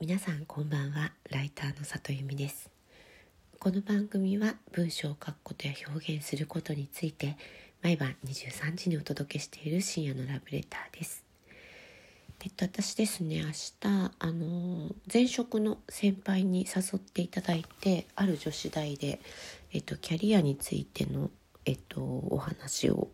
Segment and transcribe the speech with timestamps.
[0.00, 1.10] 皆さんこんばんは。
[1.28, 2.70] ライターの里由美です。
[3.58, 7.36] この番組は文章を書くことや表現することについて
[7.82, 11.24] 毎晩23時にお届けしている深夜のラブレターです。
[12.44, 19.20] えっと私ですね明日あの前職の先輩に誘っていただいてある女子大で
[19.72, 21.28] えっとキャリアについての
[21.64, 23.08] えっとお話を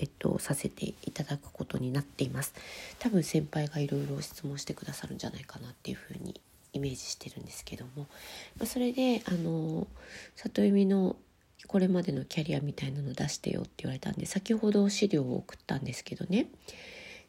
[0.00, 2.54] えっと、させていただくことになっています。
[2.98, 6.40] 多分先輩がいろいろ質問してくださるんじゃないかなっていうふうに
[6.72, 8.06] イメージしてるんですけども、
[8.58, 9.86] まあ、それであの
[10.36, 11.16] 里由美の
[11.66, 16.46] これまでのキャリアみたいなの出してよって言われたんで先ほど資料を送ったんですけどね。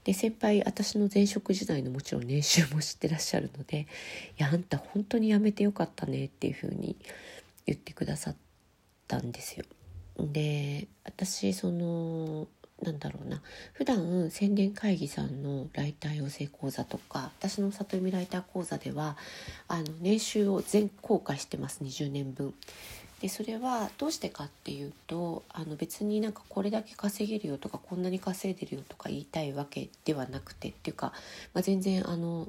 [0.04, 3.82] で先輩私の前職時代のもちろん年収も知ってらっしゃるので
[4.40, 6.96] 「いやあんた本当に辞めてよかったね」っていうふうに
[7.68, 8.36] 言ってくださっ
[9.08, 9.66] たんですよ。
[10.18, 12.48] で私その
[12.82, 13.42] なんだろうな
[13.74, 19.18] 普段宣伝会議さんのライター養成講座とか私の里見ライター講座では
[19.68, 22.54] あの年収を全公開してます20年分。
[23.22, 31.14] でそれはどうしてかっていうとあの別になんかこれだけ稼げるよとかこんなに稼いでるよとか言いたいわけではなくてっていうか、
[31.54, 32.48] まあ、全然あの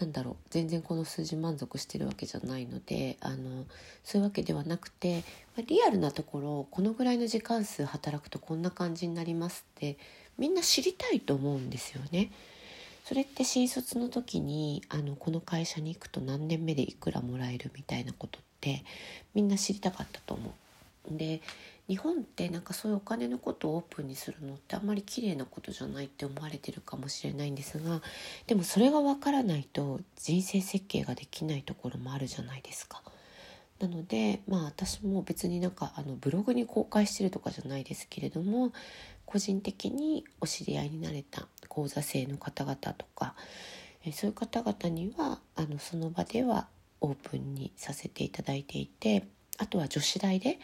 [0.00, 3.66] なんだろう全然この数字満足してるわけじゃないのであの
[4.02, 5.22] そういうわけではなくて、
[5.56, 9.98] ま、リアルなところこのぐらいの時間数働くとこんな感じになりますって
[10.38, 12.32] みんな知りたいと思うんですよね。
[13.04, 18.84] それって新卒の時にあのこの会社に行くと何年目でいくらもらえるみたいなことって
[19.34, 20.52] みんな知りたかったと思う。
[21.16, 21.40] で
[21.88, 28.00] 日本ってなんかそういうお金のことをオープンにするのってあんまり綺麗なことじゃないって思われてるかもしれないんですが
[28.46, 33.02] でもそれがわからないと人生設計ができないところもあるじゃないですか。
[33.80, 38.72] なのでまあ私も別になんかあのブログに公開してるとかじゃないですけれども
[39.24, 43.34] 個人的にお知り合いになれた講座生の方々とか
[44.12, 46.66] そういう方々にはあのその場では
[47.00, 49.24] オープンにさせていただいていて
[49.58, 50.58] あとは女子大で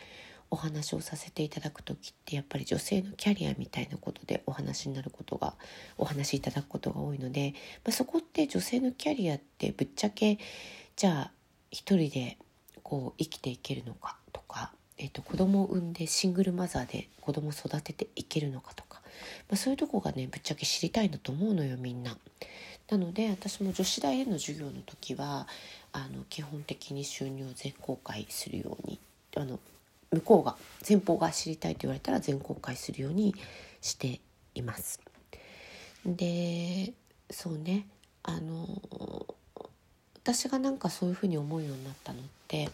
[0.51, 5.55] お話をさせていただく時ってやっぱり女性のキャリアみたいなことでお話になることが
[5.99, 10.39] お話しいただくことが多いので、まあ、そこって女性のキャリアってぶっちゃけ
[10.95, 11.31] じゃあ
[11.71, 12.39] 一人で
[12.83, 19.01] こう生きていけるのかとか、えー、と子供を産んでシングルマザーで子供を育てていけるのかとか、
[19.49, 22.17] まあ、そういうとこがねぶっちゃけ知りたいんだと思うのよみんな。
[22.89, 25.49] なので私も女子大での授業の時は
[25.93, 29.01] あの基本的に収入を全公開するように
[29.37, 29.59] あの
[30.13, 30.57] 向こうが
[30.87, 33.35] 前方が知りたいと言われたら全公開するように
[33.81, 34.21] して
[34.55, 35.01] います。
[36.05, 36.93] で
[37.31, 37.87] そうね
[38.23, 38.67] あの
[40.15, 42.69] 私がなんかそういうふうに思うようになったのって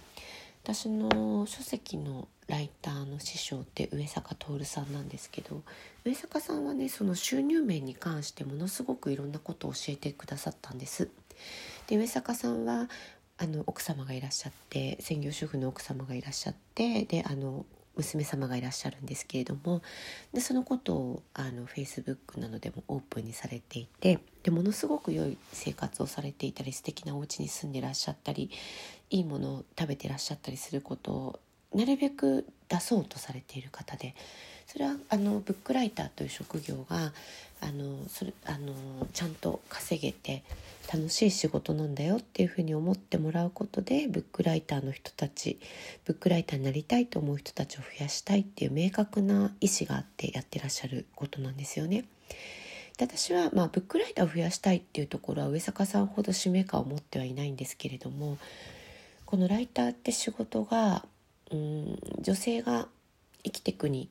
[0.62, 5.62] 私の書籍のライターの師匠って上坂徹さんなんですけど
[6.04, 11.08] 上坂さんはねその収入面に関してものすごくいろんなことを教えてくださったんです。
[11.88, 12.88] で上坂さんは
[13.38, 17.66] あの奥様がいらっしゃって専業主婦の奥様がいらっしゃってであの
[17.96, 19.82] 娘様がいらっしゃるんですけれども
[20.32, 28.50] でそのことをあの Facebook などでもオープンにされていてでものすごく良い生活をされていたり素敵なお家に住んでらっしゃったり
[29.10, 31.40] いいものを食べてらっしゃったりすることを
[31.74, 34.14] なるべく出そうとされている方で
[34.72, 37.12] それはあのブックライターという職業が
[37.60, 38.72] あのそれあの
[39.12, 40.42] ちゃんと稼げて
[40.90, 45.58] 楽しい仕事なんだよっていうふうに思ってもらうことでブックライターの人たち
[46.06, 52.06] ブックライターになりたいと思う人たちを増やしたいっていう明確な意思があってやってらっしゃることなんですよね。
[52.96, 58.38] で私は、まあ、ブックライターを増やしたいっていうところは上坂さんほど使命感を持ってはいないんですけれども
[59.26, 61.04] このライターって仕事が
[61.50, 62.88] うん女性が
[63.44, 64.08] 生きていくに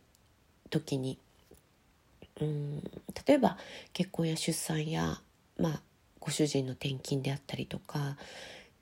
[0.71, 1.19] 時に。
[2.39, 2.83] うん
[3.27, 3.57] 例えば
[3.93, 5.19] 結婚や出産や、
[5.59, 5.81] まあ、
[6.19, 8.17] ご主人の転勤であったりとか、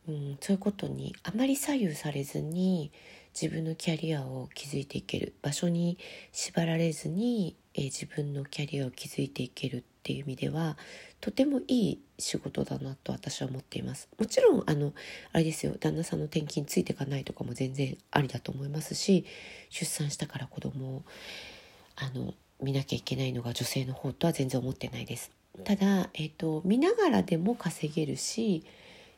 [0.07, 2.91] うん、そういうことにあまり左右されずに
[3.39, 5.97] 自分のキャリアを築いていける場所に
[6.31, 10.77] 縛られずに、えー、自分のキャリアを築いていけるっていう意味では
[11.21, 14.09] とてもいい仕事だなと私は思っています。
[14.17, 14.93] もちろんあの
[15.31, 19.25] あれですよ旦那さんの転勤ついていかないとかも全然ありだと思いますし
[19.69, 21.03] 出産したから子供を
[22.01, 25.31] あの見なきゃいけないのが女性の方とは全然思ってないです。
[25.63, 28.63] ただ、えーと、見ながらでも稼げるし、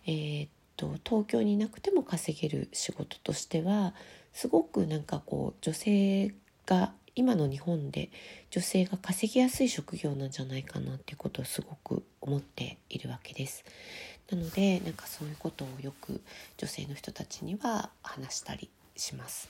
[0.06, 3.94] えーと、東京にいなくても稼げる仕事としては
[4.34, 6.34] すごくなんかこう女性
[6.66, 8.10] が今の日本で
[8.50, 13.66] 女性が稼ぎやすい職業なんじゃないかなっていうことをすごく思っているわけです。
[14.32, 16.22] なのでなんかそういうことをよく
[16.58, 19.50] 女性の人たちには話したりします。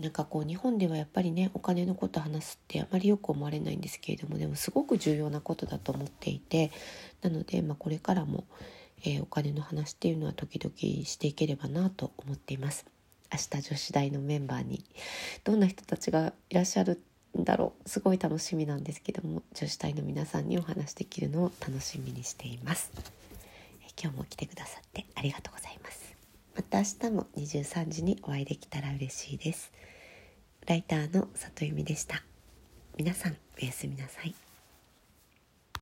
[0.00, 6.70] なんかこう日本ではやっぱりねお金のこと話すってあまりよく思われないんですけれどもでもすごく重要なことだと思っていて
[7.22, 8.44] なので、まあ、これからも、
[9.02, 10.72] えー、お金の話っていうのは時々
[11.04, 12.86] していければなと思っています。
[13.30, 14.84] 明日女子大のメンバーに
[15.44, 17.02] どんな人たちがいらっしゃる
[17.38, 17.88] んだろう。
[17.88, 22.90] すごい楽しみなんですけども女子大の皆さんにお話できるのを楽しみにしています、
[23.82, 26.07] えー、今日も来てくださってありがとうございます。
[26.58, 29.70] また明日も23時にお会いできたら嬉しいです。
[30.66, 32.24] ライターの里由美でした。
[32.96, 34.47] 皆さんおやすみなさい。